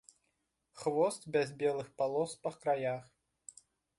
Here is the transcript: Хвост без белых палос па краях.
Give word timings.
Хвост 0.83 1.27
без 1.35 1.51
белых 1.59 1.93
палос 2.01 2.35
па 2.47 2.55
краях. 2.65 3.03